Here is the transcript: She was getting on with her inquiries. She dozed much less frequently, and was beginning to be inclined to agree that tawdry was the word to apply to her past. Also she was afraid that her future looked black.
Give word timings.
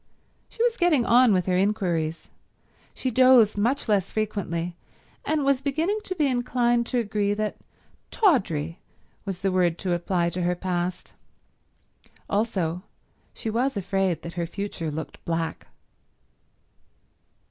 She 0.49 0.63
was 0.63 0.77
getting 0.77 1.05
on 1.05 1.31
with 1.31 1.45
her 1.45 1.55
inquiries. 1.55 2.27
She 2.95 3.11
dozed 3.11 3.55
much 3.55 3.87
less 3.87 4.11
frequently, 4.11 4.75
and 5.23 5.45
was 5.45 5.61
beginning 5.61 5.99
to 6.05 6.15
be 6.15 6.25
inclined 6.25 6.87
to 6.87 6.97
agree 6.97 7.35
that 7.35 7.57
tawdry 8.09 8.79
was 9.25 9.41
the 9.41 9.51
word 9.51 9.77
to 9.77 9.93
apply 9.93 10.31
to 10.31 10.41
her 10.41 10.55
past. 10.55 11.13
Also 12.27 12.81
she 13.31 13.51
was 13.51 13.77
afraid 13.77 14.23
that 14.23 14.33
her 14.33 14.47
future 14.47 14.89
looked 14.89 15.23
black. 15.23 15.67